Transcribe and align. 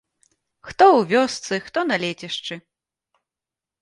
Хто 0.69 0.85
ў 0.87 1.01
вёсцы, 1.11 1.53
хто 1.67 1.79
на 1.93 2.03
лецішчы. 2.07 2.55